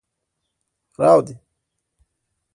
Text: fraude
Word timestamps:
fraude 0.95 1.37